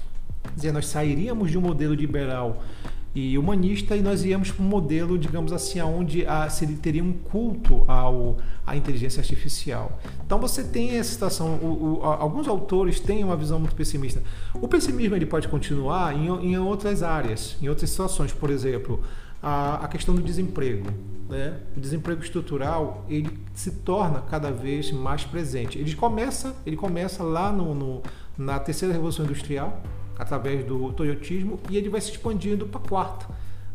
Quer 0.43 0.55
dizer, 0.55 0.71
nós 0.71 0.87
sairíamos 0.87 1.51
de 1.51 1.57
um 1.57 1.61
modelo 1.61 1.93
liberal 1.93 2.63
e 3.13 3.37
humanista 3.37 3.95
e 3.95 4.01
nós 4.01 4.23
íamos 4.23 4.51
para 4.51 4.63
um 4.63 4.67
modelo, 4.67 5.17
digamos 5.17 5.51
assim, 5.51 5.81
onde 5.81 6.25
a, 6.25 6.49
se 6.49 6.63
ele 6.63 6.75
teria 6.75 7.03
um 7.03 7.11
culto 7.11 7.83
ao, 7.87 8.37
à 8.65 8.75
inteligência 8.75 9.19
artificial. 9.19 9.99
Então 10.25 10.39
você 10.39 10.63
tem 10.63 10.91
essa 10.91 11.11
situação, 11.11 11.55
o, 11.55 11.99
o, 11.99 12.03
alguns 12.03 12.47
autores 12.47 12.99
têm 12.99 13.23
uma 13.23 13.35
visão 13.35 13.59
muito 13.59 13.75
pessimista. 13.75 14.23
O 14.53 14.67
pessimismo 14.67 15.15
ele 15.15 15.25
pode 15.25 15.47
continuar 15.49 16.15
em, 16.15 16.27
em 16.27 16.57
outras 16.57 17.03
áreas, 17.03 17.57
em 17.61 17.67
outras 17.67 17.89
situações, 17.89 18.31
por 18.31 18.49
exemplo, 18.49 19.01
a, 19.43 19.75
a 19.83 19.87
questão 19.89 20.15
do 20.15 20.21
desemprego. 20.21 20.87
Né? 21.27 21.57
O 21.75 21.79
desemprego 21.79 22.21
estrutural 22.21 23.05
ele 23.09 23.29
se 23.53 23.71
torna 23.71 24.21
cada 24.21 24.51
vez 24.51 24.91
mais 24.91 25.25
presente. 25.25 25.77
Ele 25.77 25.93
começa, 25.95 26.55
ele 26.65 26.77
começa 26.77 27.23
lá 27.23 27.51
no, 27.51 27.75
no 27.75 28.01
na 28.37 28.59
terceira 28.59 28.93
revolução 28.93 29.25
industrial, 29.25 29.83
através 30.21 30.63
do 30.63 30.93
toyotismo 30.93 31.59
e 31.67 31.77
ele 31.77 31.89
vai 31.89 31.99
se 31.99 32.11
expandindo 32.11 32.67
para 32.67 32.79
quarta. 32.79 33.25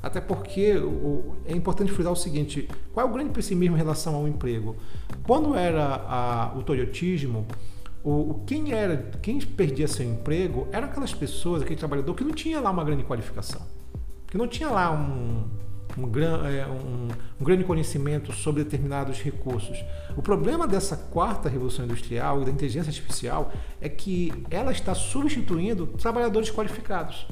Até 0.01 0.21
porque 0.21 0.77
o, 0.77 1.35
é 1.45 1.53
importante 1.53 1.91
frisar 1.91 2.13
o 2.13 2.17
seguinte: 2.17 2.69
qual 2.95 3.05
é 3.05 3.11
o 3.11 3.13
grande 3.13 3.31
pessimismo 3.31 3.75
em 3.75 3.79
relação 3.79 4.15
ao 4.15 4.29
emprego? 4.29 4.77
Quando 5.25 5.57
era 5.57 5.97
a, 6.07 6.53
o 6.57 6.63
toyotismo, 6.63 7.45
o, 8.05 8.43
quem 8.47 8.73
era 8.73 8.97
quem 9.21 9.41
perdia 9.41 9.89
seu 9.89 10.07
emprego 10.07 10.69
eram 10.71 10.87
aquelas 10.87 11.13
pessoas, 11.13 11.63
aquele 11.63 11.79
trabalhador 11.79 12.15
que 12.15 12.23
não 12.23 12.33
tinha 12.33 12.61
lá 12.61 12.71
uma 12.71 12.85
grande 12.85 13.03
qualificação, 13.03 13.63
que 14.29 14.39
não 14.39 14.47
tinha 14.47 14.69
lá 14.69 14.93
um, 14.93 15.49
um, 15.97 16.47
é, 16.47 16.67
um, 16.67 17.09
um, 17.41 17.45
grande 17.45 17.65
conhecimento 17.65 18.33
sobre 18.33 18.65
determinados 18.65 19.21
recursos. 19.21 19.83
O 20.17 20.23
problema 20.23 20.67
dessa 20.67 20.97
quarta 20.97 21.49
revolução 21.49 21.85
industrial 21.85 22.43
e 22.43 22.45
da 22.45 22.51
inteligência 22.51 22.91
artificial 22.91 23.53
é 23.81 23.89
que 23.89 24.33
ela 24.51 24.73
está 24.73 24.95
substituindo 24.95 25.87
trabalhadores 25.87 26.51
qualificados 26.51 27.27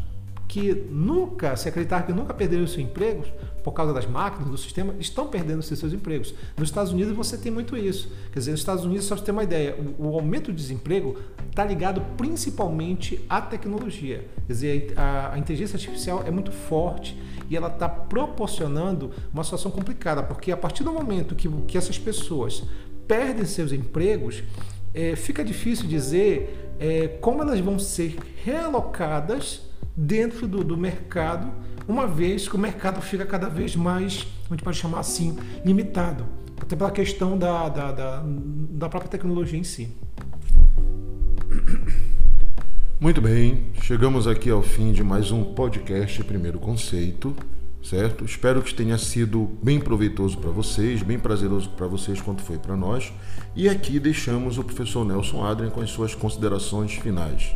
que 0.46 0.72
nunca, 0.90 1.56
se 1.56 1.68
acreditar 1.68 2.02
que 2.02 2.12
nunca 2.12 2.32
perderam 2.32 2.66
seus 2.66 2.78
empregos 2.78 3.26
por 3.64 3.72
causa 3.72 3.94
das 3.94 4.06
máquinas, 4.06 4.50
do 4.50 4.58
sistema, 4.58 4.94
estão 5.00 5.26
perdendo 5.26 5.62
seus 5.62 5.92
empregos. 5.92 6.34
Nos 6.56 6.68
Estados 6.68 6.92
Unidos 6.92 7.16
você 7.16 7.38
tem 7.38 7.50
muito 7.50 7.76
isso. 7.76 8.12
Quer 8.30 8.38
dizer, 8.38 8.50
nos 8.50 8.60
Estados 8.60 8.84
Unidos, 8.84 9.06
só 9.06 9.16
para 9.16 9.24
ter 9.24 9.30
uma 9.32 9.42
ideia, 9.42 9.74
o, 9.98 10.08
o 10.08 10.14
aumento 10.14 10.52
do 10.52 10.56
desemprego 10.56 11.16
está 11.48 11.64
ligado 11.64 12.02
principalmente 12.18 13.24
à 13.28 13.40
tecnologia. 13.40 14.28
Quer 14.46 14.52
dizer, 14.52 14.94
a, 14.96 15.32
a 15.32 15.38
inteligência 15.38 15.76
artificial 15.76 16.22
é 16.26 16.30
muito 16.30 16.52
forte 16.52 17.18
e 17.48 17.56
ela 17.56 17.68
está 17.68 17.88
proporcionando 17.88 19.10
uma 19.32 19.42
situação 19.42 19.70
complicada, 19.70 20.22
porque 20.22 20.52
a 20.52 20.56
partir 20.56 20.84
do 20.84 20.92
momento 20.92 21.34
que, 21.34 21.48
que 21.66 21.78
essas 21.78 21.98
pessoas 21.98 22.64
perdem 23.08 23.46
seus 23.46 23.72
empregos, 23.72 24.42
é, 24.92 25.16
fica 25.16 25.42
difícil 25.42 25.86
dizer 25.86 26.74
é, 26.78 27.08
como 27.20 27.42
elas 27.42 27.60
vão 27.60 27.78
ser 27.78 28.16
realocadas 28.44 29.62
dentro 29.96 30.46
do, 30.46 30.64
do, 30.64 30.76
mercado, 30.76 31.50
uma 31.86 32.06
vez 32.06 32.48
que 32.48 32.56
o 32.56 32.58
mercado 32.58 33.00
fica 33.00 33.26
cada 33.26 33.48
vez 33.48 33.76
mais, 33.76 34.26
a 34.46 34.54
gente 34.54 34.62
pode 34.62 34.76
chamar 34.76 35.00
assim, 35.00 35.36
limitado, 35.64 36.24
até 36.60 36.74
pela 36.74 36.90
questão 36.90 37.36
da, 37.36 37.68
da, 37.68 37.92
da, 37.92 38.22
da 38.24 38.88
própria 38.88 39.10
tecnologia 39.10 39.58
em 39.58 39.64
si. 39.64 39.94
Muito 42.98 43.20
bem, 43.20 43.66
chegamos 43.82 44.26
aqui 44.26 44.50
ao 44.50 44.62
fim 44.62 44.92
de 44.92 45.04
mais 45.04 45.30
um 45.30 45.52
podcast 45.52 46.24
Primeiro 46.24 46.58
Conceito, 46.58 47.36
certo? 47.82 48.24
Espero 48.24 48.62
que 48.62 48.72
tenha 48.72 48.96
sido 48.96 49.50
bem 49.62 49.78
proveitoso 49.78 50.38
para 50.38 50.50
vocês, 50.50 51.02
bem 51.02 51.18
prazeroso 51.18 51.68
para 51.70 51.86
vocês 51.86 52.20
quanto 52.20 52.42
foi 52.42 52.56
para 52.56 52.76
nós. 52.76 53.12
E 53.54 53.68
aqui 53.68 54.00
deixamos 54.00 54.56
o 54.56 54.64
professor 54.64 55.04
Nelson 55.04 55.44
Adrien 55.44 55.70
com 55.70 55.82
as 55.82 55.90
suas 55.90 56.14
considerações 56.14 56.94
finais. 56.94 57.54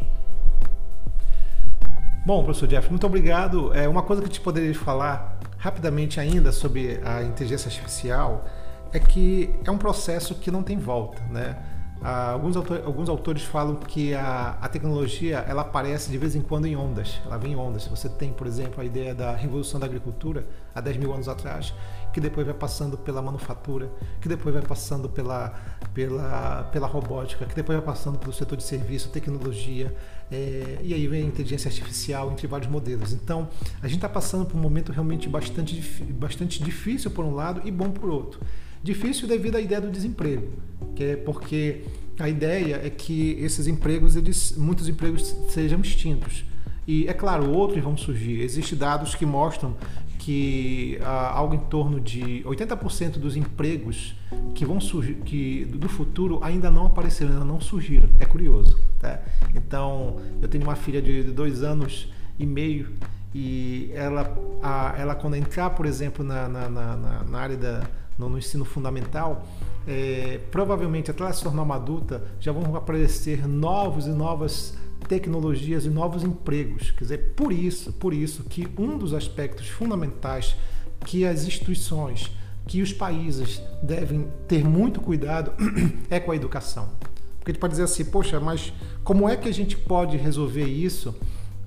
Bom, 2.24 2.44
professor 2.44 2.66
Jeff, 2.66 2.90
muito 2.90 3.06
obrigado. 3.06 3.72
É 3.72 3.88
uma 3.88 4.02
coisa 4.02 4.20
que 4.20 4.28
a 4.28 4.30
gente 4.30 4.40
poderia 4.42 4.74
falar 4.74 5.38
rapidamente 5.56 6.20
ainda 6.20 6.52
sobre 6.52 7.00
a 7.04 7.22
inteligência 7.22 7.68
artificial 7.68 8.44
é 8.92 8.98
que 8.98 9.50
é 9.64 9.70
um 9.70 9.78
processo 9.78 10.34
que 10.34 10.50
não 10.50 10.62
tem 10.62 10.78
volta, 10.78 11.22
né? 11.30 11.56
Ah, 12.00 12.30
alguns, 12.30 12.56
autores, 12.56 12.86
alguns 12.86 13.08
autores 13.08 13.42
falam 13.42 13.74
que 13.74 14.14
a, 14.14 14.56
a, 14.60 14.68
tecnologia 14.68 15.38
ela 15.48 15.62
aparece 15.62 16.10
de 16.10 16.16
vez 16.16 16.36
em 16.36 16.40
quando 16.40 16.66
em 16.66 16.76
ondas, 16.76 17.20
ela 17.26 17.36
vem 17.36 17.52
em 17.52 17.56
ondas. 17.56 17.86
Você 17.88 18.08
tem, 18.08 18.32
por 18.32 18.46
exemplo, 18.46 18.80
a 18.80 18.84
ideia 18.84 19.12
da 19.12 19.34
revolução 19.34 19.80
da 19.80 19.86
agricultura 19.86 20.46
há 20.72 20.80
10 20.80 20.96
mil 20.96 21.12
anos 21.12 21.28
atrás, 21.28 21.74
que 22.12 22.20
depois 22.20 22.46
vai 22.46 22.54
passando 22.54 22.96
pela 22.96 23.20
manufatura, 23.20 23.90
que 24.20 24.28
depois 24.28 24.54
vai 24.54 24.62
passando 24.62 25.08
pela, 25.08 25.52
pela, 25.92 26.68
pela 26.72 26.86
robótica, 26.86 27.44
que 27.46 27.54
depois 27.54 27.76
vai 27.76 27.84
passando 27.84 28.16
pelo 28.16 28.32
setor 28.32 28.56
de 28.56 28.62
serviço, 28.62 29.08
tecnologia, 29.08 29.92
é, 30.30 30.78
e 30.82 30.94
aí 30.94 31.06
vem 31.08 31.24
a 31.24 31.26
inteligência 31.26 31.68
artificial, 31.68 32.30
entre 32.30 32.46
vários 32.46 32.70
modelos. 32.70 33.12
Então, 33.12 33.48
a 33.82 33.88
gente 33.88 33.96
está 33.96 34.08
passando 34.08 34.46
por 34.46 34.56
um 34.56 34.60
momento 34.60 34.92
realmente 34.92 35.28
bastante, 35.28 35.80
bastante 36.12 36.62
difícil 36.62 37.10
por 37.10 37.24
um 37.24 37.34
lado 37.34 37.62
e 37.64 37.72
bom 37.72 37.90
por 37.90 38.08
outro. 38.08 38.40
Difícil 38.82 39.28
devido 39.28 39.56
à 39.56 39.60
ideia 39.60 39.80
do 39.80 39.90
desemprego, 39.90 40.48
que 40.94 41.04
é 41.04 41.16
porque 41.16 41.82
a 42.18 42.28
ideia 42.28 42.80
é 42.84 42.90
que 42.90 43.32
esses 43.40 43.66
empregos, 43.66 44.16
eles, 44.16 44.56
muitos 44.56 44.88
empregos 44.88 45.34
sejam 45.50 45.80
extintos. 45.80 46.44
E 46.86 47.06
é 47.06 47.12
claro, 47.12 47.50
outros 47.50 47.82
vão 47.82 47.96
surgir. 47.96 48.40
Existem 48.40 48.78
dados 48.78 49.14
que 49.14 49.26
mostram 49.26 49.76
que 50.18 50.98
ah, 51.02 51.32
algo 51.34 51.54
em 51.54 51.58
torno 51.58 52.00
de 52.00 52.42
80% 52.44 53.18
dos 53.18 53.36
empregos 53.36 54.14
que 54.54 54.64
vão 54.64 54.80
surgir, 54.80 55.14
que 55.24 55.64
do 55.66 55.88
futuro 55.88 56.40
ainda 56.42 56.70
não 56.70 56.86
apareceram, 56.86 57.32
ainda 57.32 57.44
não 57.44 57.60
surgiram. 57.60 58.08
É 58.18 58.24
curioso, 58.24 58.78
tá? 58.98 59.20
Então, 59.54 60.16
eu 60.42 60.48
tenho 60.48 60.64
uma 60.64 60.76
filha 60.76 61.00
de 61.00 61.22
dois 61.24 61.62
anos 61.62 62.08
e 62.38 62.46
meio 62.46 62.90
e 63.34 63.90
ela, 63.94 64.36
a, 64.62 64.94
ela 64.98 65.14
quando 65.14 65.36
entrar, 65.36 65.70
por 65.70 65.86
exemplo, 65.86 66.24
na, 66.24 66.48
na, 66.48 66.68
na, 66.68 67.24
na 67.24 67.38
área 67.38 67.56
da, 67.56 67.88
no, 68.18 68.28
no 68.28 68.38
ensino 68.38 68.64
fundamental, 68.64 69.46
é, 69.86 70.40
provavelmente 70.50 71.10
até 71.10 71.22
ela 71.22 71.32
se 71.32 71.42
tornar 71.42 71.62
uma 71.62 71.76
adulta, 71.76 72.22
já 72.40 72.52
vão 72.52 72.74
aparecer 72.74 73.46
novos 73.46 74.06
e 74.06 74.10
novas 74.10 74.74
tecnologias 75.06 75.84
e 75.84 75.88
novos 75.88 76.24
empregos. 76.24 76.90
Quer 76.90 77.00
dizer, 77.00 77.18
por 77.34 77.52
isso, 77.52 77.92
por 77.92 78.12
isso 78.12 78.42
que 78.44 78.68
um 78.76 78.98
dos 78.98 79.14
aspectos 79.14 79.68
fundamentais 79.68 80.56
que 81.06 81.24
as 81.24 81.46
instituições, 81.46 82.30
que 82.66 82.82
os 82.82 82.92
países 82.92 83.62
devem 83.82 84.28
ter 84.46 84.64
muito 84.64 85.00
cuidado 85.00 85.52
é 86.10 86.18
com 86.18 86.32
a 86.32 86.36
educação. 86.36 86.90
Porque 87.38 87.52
a 87.52 87.54
gente 87.54 87.60
pode 87.60 87.72
dizer 87.72 87.84
assim, 87.84 88.04
poxa, 88.04 88.40
mas 88.40 88.72
como 89.04 89.28
é 89.28 89.36
que 89.36 89.48
a 89.48 89.54
gente 89.54 89.76
pode 89.76 90.16
resolver 90.16 90.66
isso 90.66 91.14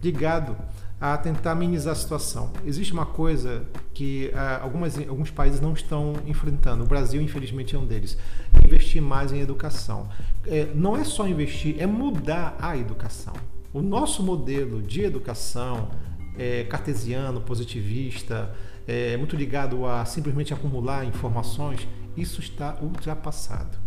ligado 0.03 0.55
a 1.01 1.17
tentar 1.17 1.55
minimizar 1.55 1.93
a 1.93 1.96
situação. 1.96 2.53
Existe 2.63 2.93
uma 2.93 3.08
coisa 3.08 3.63
que 3.91 4.31
uh, 4.34 4.63
algumas, 4.63 4.96
alguns 5.00 5.31
países 5.31 5.60
não 5.60 5.74
estão 5.74 6.13
enfrentando. 6.27 6.84
O 6.84 6.86
Brasil, 6.86 7.20
infelizmente, 7.20 7.75
é 7.75 7.79
um 7.79 7.86
deles. 7.88 8.15
É 8.53 8.63
investir 8.63 9.01
mais 9.01 9.34
em 9.34 9.39
educação. 9.39 10.08
É, 10.46 10.70
não 10.75 10.96
é 10.96 11.03
só 11.03 11.27
investir, 11.27 11.77
é 11.79 11.88
mudar 11.88 12.55
a 12.62 12.77
educação. 12.77 13.34
O 13.74 13.81
nosso 13.81 14.22
modelo 14.22 14.79
de 14.79 15.01
educação 15.01 15.89
é 16.38 16.65
cartesiano, 16.65 17.41
positivista, 17.41 18.53
é 18.88 19.17
muito 19.17 19.36
ligado 19.36 19.86
a 19.86 20.05
simplesmente 20.05 20.53
acumular 20.53 21.03
informações, 21.05 21.88
isso 22.15 22.41
está 22.41 22.77
ultrapassado. 22.81 23.77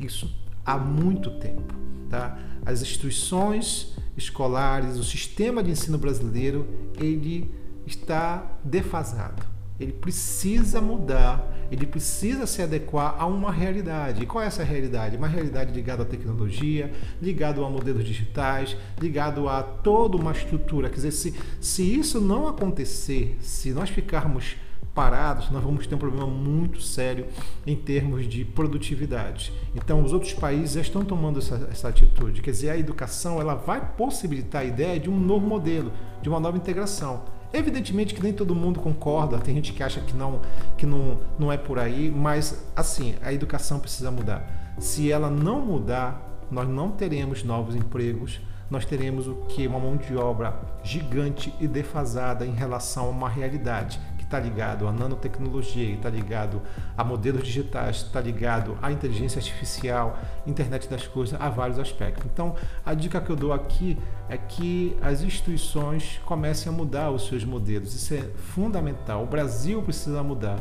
Isso 0.00 0.34
há 0.64 0.78
muito 0.78 1.30
tempo. 1.32 1.74
Tá? 2.08 2.38
As 2.64 2.80
instituições 2.80 3.96
escolares, 4.16 4.96
o 4.96 5.04
sistema 5.04 5.62
de 5.62 5.70
ensino 5.70 5.98
brasileiro, 5.98 6.66
ele 6.98 7.50
está 7.86 8.58
defasado. 8.64 9.54
Ele 9.78 9.92
precisa 9.92 10.80
mudar, 10.80 11.52
ele 11.70 11.84
precisa 11.84 12.46
se 12.46 12.62
adequar 12.62 13.16
a 13.18 13.26
uma 13.26 13.50
realidade. 13.50 14.22
E 14.22 14.26
qual 14.26 14.44
é 14.44 14.46
essa 14.46 14.62
realidade? 14.62 15.16
Uma 15.16 15.26
realidade 15.26 15.72
ligada 15.72 16.04
à 16.04 16.06
tecnologia, 16.06 16.92
ligada 17.20 17.60
a 17.60 17.68
modelos 17.68 18.04
digitais, 18.04 18.76
ligado 19.00 19.48
a 19.48 19.62
toda 19.62 20.16
uma 20.16 20.30
estrutura. 20.30 20.88
Quer 20.88 20.96
dizer, 20.96 21.10
se, 21.10 21.34
se 21.60 21.82
isso 21.82 22.20
não 22.20 22.46
acontecer, 22.46 23.36
se 23.40 23.72
nós 23.72 23.90
ficarmos 23.90 24.56
parados, 24.94 25.50
nós 25.50 25.62
vamos 25.62 25.86
ter 25.86 25.94
um 25.94 25.98
problema 25.98 26.26
muito 26.26 26.80
sério 26.80 27.26
em 27.66 27.74
termos 27.74 28.28
de 28.28 28.44
produtividade. 28.44 29.52
Então, 29.74 30.02
os 30.04 30.12
outros 30.12 30.32
países 30.32 30.74
já 30.74 30.80
estão 30.80 31.04
tomando 31.04 31.40
essa, 31.40 31.68
essa 31.70 31.88
atitude. 31.88 32.40
Quer 32.40 32.52
dizer, 32.52 32.70
a 32.70 32.78
educação 32.78 33.40
ela 33.40 33.54
vai 33.54 33.84
possibilitar 33.96 34.62
a 34.62 34.64
ideia 34.64 35.00
de 35.00 35.10
um 35.10 35.18
novo 35.18 35.46
modelo, 35.46 35.92
de 36.22 36.28
uma 36.28 36.38
nova 36.38 36.56
integração. 36.56 37.24
Evidentemente 37.52 38.14
que 38.14 38.22
nem 38.22 38.32
todo 38.32 38.54
mundo 38.54 38.80
concorda, 38.80 39.38
tem 39.38 39.54
gente 39.54 39.72
que 39.72 39.82
acha 39.82 40.00
que 40.00 40.12
não, 40.12 40.40
que 40.76 40.84
não, 40.84 41.20
não 41.38 41.52
é 41.52 41.56
por 41.56 41.78
aí, 41.78 42.10
mas 42.10 42.64
assim, 42.74 43.14
a 43.22 43.32
educação 43.32 43.78
precisa 43.78 44.10
mudar. 44.10 44.74
Se 44.78 45.10
ela 45.10 45.30
não 45.30 45.64
mudar, 45.64 46.44
nós 46.50 46.68
não 46.68 46.90
teremos 46.90 47.44
novos 47.44 47.76
empregos, 47.76 48.40
nós 48.68 48.84
teremos 48.84 49.28
o 49.28 49.36
que? 49.48 49.68
Uma 49.68 49.78
mão 49.78 49.96
de 49.96 50.16
obra 50.16 50.58
gigante 50.82 51.54
e 51.60 51.68
defasada 51.68 52.44
em 52.44 52.52
relação 52.52 53.06
a 53.06 53.10
uma 53.10 53.28
realidade 53.28 54.00
está 54.34 54.40
ligado 54.40 54.88
à 54.88 54.92
nanotecnologia, 54.92 55.94
está 55.94 56.10
ligado 56.10 56.60
a 56.96 57.04
modelos 57.04 57.44
digitais, 57.44 57.96
está 57.98 58.20
ligado 58.20 58.76
à 58.82 58.90
inteligência 58.90 59.38
artificial, 59.38 60.18
internet 60.46 60.88
das 60.88 61.06
coisas, 61.06 61.40
a 61.40 61.48
vários 61.48 61.78
aspectos. 61.78 62.26
Então, 62.26 62.56
a 62.84 62.94
dica 62.94 63.20
que 63.20 63.30
eu 63.30 63.36
dou 63.36 63.52
aqui 63.52 63.96
é 64.28 64.36
que 64.36 64.96
as 65.00 65.22
instituições 65.22 66.20
comecem 66.24 66.72
a 66.72 66.74
mudar 66.74 67.10
os 67.10 67.28
seus 67.28 67.44
modelos. 67.44 67.94
Isso 67.94 68.14
é 68.14 68.22
fundamental. 68.54 69.22
O 69.22 69.26
Brasil 69.26 69.80
precisa 69.82 70.22
mudar. 70.22 70.58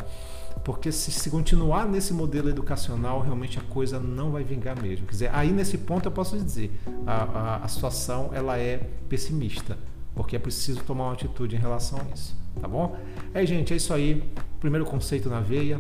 Porque 0.64 0.92
se, 0.92 1.12
se 1.12 1.32
continuar 1.32 1.88
nesse 1.88 2.14
modelo 2.14 2.48
educacional, 2.48 3.22
realmente 3.22 3.58
a 3.58 3.62
coisa 3.64 4.00
não 4.00 4.32
vai 4.32 4.44
vingar 4.44 4.80
mesmo. 4.80 5.08
Quer 5.08 5.12
dizer, 5.12 5.30
aí 5.34 5.52
nesse 5.52 5.80
ponto 5.80 6.06
eu 6.06 6.12
posso 6.12 6.38
dizer, 6.38 6.80
a, 7.08 7.24
a, 7.24 7.56
a 7.58 7.68
situação 7.68 8.30
ela 8.34 8.58
é 8.58 8.78
pessimista, 9.10 9.78
porque 10.14 10.36
é 10.36 10.40
preciso 10.40 10.82
tomar 10.84 11.06
uma 11.06 11.14
atitude 11.14 11.56
em 11.56 11.60
relação 11.60 12.00
a 12.00 12.14
isso 12.14 12.43
tá 12.60 12.68
bom? 12.68 12.98
É, 13.34 13.46
gente, 13.46 13.74
é 13.74 13.76
isso 13.76 13.94
aí. 13.94 14.24
Primeiro 14.60 14.86
conceito 14.86 15.30
na 15.30 15.40
veia. 15.40 15.80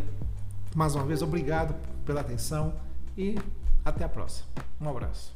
Mais 0.75 0.95
uma 0.95 1.05
vez, 1.05 1.21
obrigado 1.21 1.75
pela 2.05 2.21
atenção 2.21 2.73
e 3.17 3.37
até 3.85 4.03
a 4.03 4.09
próxima. 4.09 4.47
Um 4.81 4.89
abraço. 4.89 5.35